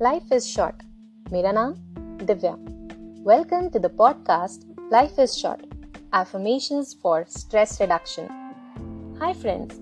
Life 0.00 0.32
is 0.32 0.46
short. 0.46 0.82
मेरा 1.32 1.52
नाम 1.52 1.74
Divya 2.26 2.54
Welcome 3.28 3.70
to 3.70 3.80
the 3.82 3.90
podcast 4.00 4.64
Life 4.90 5.18
is 5.24 5.36
Short 5.38 5.60
Affirmations 6.12 6.94
for 7.02 7.24
Stress 7.28 7.80
Reduction. 7.80 8.28
Hi, 9.20 9.32
friends. 9.32 9.78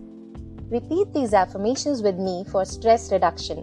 Repeat 0.70 1.12
these 1.14 1.32
affirmations 1.34 2.02
with 2.02 2.18
me 2.18 2.44
for 2.50 2.64
stress 2.64 3.10
reduction. 3.10 3.62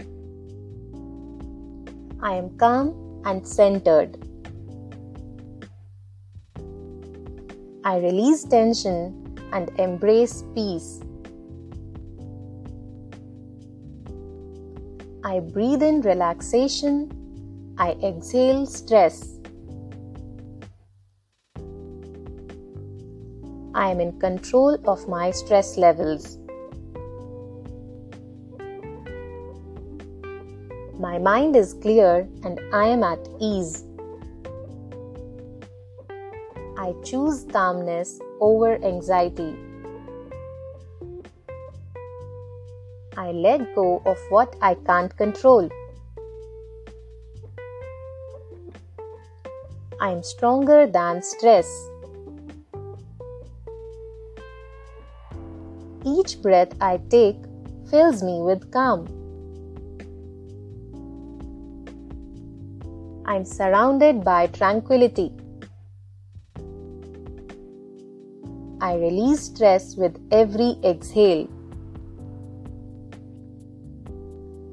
I 2.21 2.34
am 2.36 2.50
calm 2.58 3.21
and 3.26 3.48
centered. 3.48 4.18
I 7.86 7.98
release 7.98 8.44
tension 8.44 9.38
and 9.54 9.71
embrace 9.80 10.44
peace. 10.54 11.00
I 15.25 15.39
breathe 15.39 15.85
in 15.85 16.00
relaxation. 16.00 17.75
I 17.79 17.93
exhale 18.03 18.67
stress. 18.67 19.39
I 23.72 23.90
am 23.90 24.00
in 24.00 24.18
control 24.18 24.77
of 24.89 25.07
my 25.08 25.30
stress 25.30 25.77
levels. 25.79 26.39
My 30.99 31.18
mind 31.18 31.54
is 31.54 31.75
clear 31.75 32.28
and 32.42 32.61
I 32.72 32.89
am 32.89 33.05
at 33.05 33.20
ease. 33.41 33.84
I 36.77 36.94
choose 37.05 37.44
calmness 37.44 38.19
over 38.41 38.75
anxiety. 38.84 39.56
I 43.16 43.30
let 43.33 43.75
go 43.75 44.02
of 44.06 44.19
what 44.30 44.56
I 44.62 44.74
can't 44.74 45.14
control. 45.16 45.68
I 50.00 50.10
am 50.10 50.22
stronger 50.22 50.86
than 50.86 51.22
stress. 51.22 51.69
Each 56.04 56.41
breath 56.41 56.72
I 56.80 57.00
take 57.10 57.36
fills 57.91 58.22
me 58.22 58.41
with 58.41 58.72
calm. 58.72 59.06
I 63.26 63.36
am 63.36 63.44
surrounded 63.44 64.24
by 64.24 64.47
tranquility. 64.48 65.32
I 68.80 68.94
release 68.94 69.42
stress 69.42 69.97
with 69.97 70.19
every 70.32 70.76
exhale. 70.82 71.47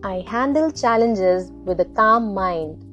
I 0.01 0.23
handle 0.25 0.71
challenges 0.71 1.51
with 1.65 1.81
a 1.81 1.85
calm 1.85 2.33
mind. 2.33 2.85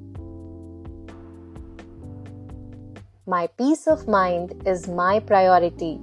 My 3.28 3.46
peace 3.46 3.86
of 3.86 4.08
mind 4.08 4.60
is 4.66 4.88
my 4.88 5.20
priority. 5.20 6.00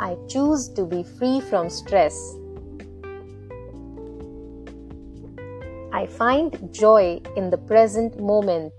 I 0.00 0.16
choose 0.28 0.70
to 0.70 0.86
be 0.86 1.02
free 1.02 1.40
from 1.40 1.68
stress. 1.68 2.16
I 5.92 6.06
find 6.06 6.72
joy 6.72 7.20
in 7.36 7.50
the 7.50 7.58
present 7.58 8.18
moment. 8.18 8.72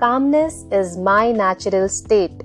Calmness 0.00 0.64
is 0.72 0.96
my 0.96 1.30
natural 1.30 1.88
state. 1.88 2.41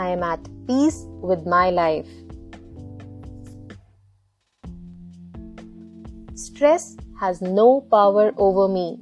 I 0.00 0.08
am 0.08 0.22
at 0.22 0.40
peace 0.66 1.04
with 1.20 1.44
my 1.44 1.68
life. 1.68 2.08
Stress 6.34 6.96
has 7.20 7.42
no 7.42 7.82
power 7.90 8.32
over 8.38 8.66
me. 8.66 8.98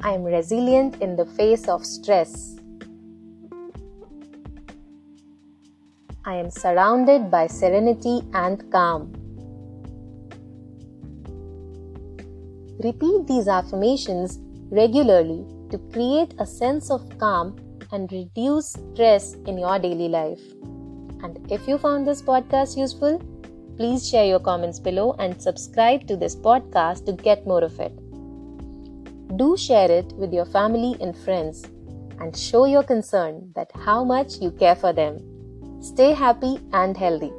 I 0.00 0.14
am 0.14 0.24
resilient 0.24 1.00
in 1.00 1.14
the 1.14 1.26
face 1.26 1.68
of 1.68 1.86
stress. 1.86 2.56
I 6.24 6.34
am 6.34 6.50
surrounded 6.50 7.30
by 7.30 7.46
serenity 7.46 8.22
and 8.32 8.68
calm. 8.72 9.12
Repeat 12.82 13.28
these 13.28 13.46
affirmations 13.46 14.40
regularly 14.72 15.46
to 15.70 15.78
create 15.92 16.34
a 16.40 16.46
sense 16.46 16.90
of 16.90 17.08
calm 17.18 17.56
and 17.92 18.10
reduce 18.12 18.72
stress 18.72 19.34
in 19.46 19.58
your 19.58 19.78
daily 19.78 20.08
life. 20.08 20.40
And 21.22 21.50
if 21.50 21.66
you 21.68 21.78
found 21.78 22.06
this 22.06 22.22
podcast 22.22 22.76
useful, 22.76 23.22
please 23.76 24.08
share 24.08 24.24
your 24.24 24.40
comments 24.40 24.78
below 24.78 25.14
and 25.18 25.40
subscribe 25.40 26.06
to 26.08 26.16
this 26.16 26.36
podcast 26.36 27.06
to 27.06 27.12
get 27.12 27.46
more 27.46 27.62
of 27.62 27.78
it. 27.80 27.92
Do 29.36 29.56
share 29.56 29.90
it 29.90 30.12
with 30.14 30.32
your 30.32 30.46
family 30.46 30.96
and 31.00 31.16
friends 31.16 31.64
and 32.20 32.36
show 32.36 32.64
your 32.64 32.82
concern 32.82 33.52
that 33.54 33.70
how 33.74 34.04
much 34.04 34.40
you 34.40 34.50
care 34.50 34.76
for 34.76 34.92
them. 34.92 35.18
Stay 35.80 36.12
happy 36.12 36.58
and 36.72 36.96
healthy. 36.96 37.32